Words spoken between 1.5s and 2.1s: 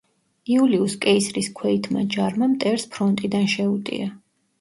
ქვეითმა